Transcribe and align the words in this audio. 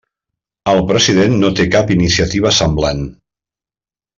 El 0.71 0.79
president 0.91 1.35
no 1.43 1.51
té 1.59 1.67
cap 1.75 1.93
iniciativa 1.99 2.55
semblant. 2.61 3.07